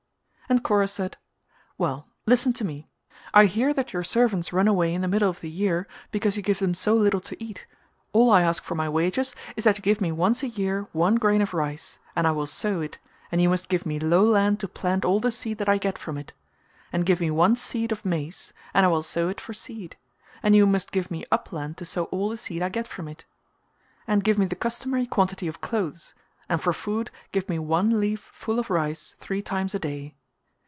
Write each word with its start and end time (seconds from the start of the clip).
And 0.51 0.65
Kora 0.65 0.89
said 0.89 1.15
"Well, 1.77 2.07
listen 2.25 2.51
to 2.59 2.65
me: 2.65 2.89
I 3.33 3.45
hear 3.45 3.71
that 3.73 3.93
your 3.93 4.03
servants 4.03 4.51
run 4.51 4.67
away 4.67 4.93
in 4.93 4.99
the 4.99 5.07
middle 5.07 5.29
of 5.29 5.39
the 5.39 5.49
year 5.49 5.87
because 6.11 6.35
you 6.35 6.43
give 6.43 6.59
them 6.59 6.73
so 6.73 6.93
little 6.93 7.21
to 7.21 7.41
eat, 7.41 7.65
all 8.11 8.29
I 8.29 8.41
ask 8.41 8.61
for 8.65 8.75
my 8.75 8.89
wages 8.89 9.33
is 9.55 9.63
that 9.63 9.77
you 9.77 9.81
give 9.81 10.01
me 10.01 10.11
once 10.11 10.43
a 10.43 10.49
year 10.49 10.89
one 10.91 11.15
grain 11.15 11.41
of 11.41 11.53
rice 11.53 11.99
and 12.17 12.27
I 12.27 12.31
will 12.31 12.47
sow 12.47 12.81
it 12.81 12.97
and 13.31 13.41
you 13.41 13.47
must 13.49 13.69
give 13.69 13.85
me 13.85 13.97
low 13.97 14.25
land 14.25 14.59
to 14.59 14.67
plant 14.67 15.05
all 15.05 15.21
the 15.21 15.31
seed 15.31 15.57
that 15.59 15.69
I 15.69 15.77
get 15.77 15.97
from 15.97 16.17
it; 16.17 16.33
and 16.91 17.05
give 17.05 17.21
me 17.21 17.31
one 17.31 17.55
seed 17.55 17.93
of 17.93 18.03
maize 18.03 18.51
and 18.73 18.85
I 18.85 18.89
will 18.89 19.03
sow 19.03 19.29
it 19.29 19.39
for 19.39 19.53
seed, 19.53 19.95
and 20.43 20.53
you 20.53 20.65
must 20.67 20.91
give 20.91 21.09
me 21.09 21.23
upland 21.31 21.77
to 21.77 21.85
sow 21.85 22.03
all 22.11 22.27
the 22.27 22.35
seed 22.37 22.61
I 22.61 22.67
get 22.67 22.87
from 22.89 23.07
it; 23.07 23.23
and 24.05 24.21
give 24.21 24.37
me 24.37 24.47
the 24.47 24.57
customary 24.57 25.05
quantity 25.05 25.47
of 25.47 25.61
clothes, 25.61 26.13
and 26.49 26.61
for 26.61 26.73
food 26.73 27.09
give 27.31 27.47
me 27.47 27.57
one 27.57 28.01
leaf 28.01 28.29
full 28.33 28.59
of 28.59 28.69
rice 28.69 29.15
three 29.21 29.41
times 29.41 29.73
a 29.73 29.79
day. 29.79 30.13